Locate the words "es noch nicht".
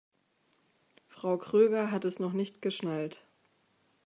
2.05-2.63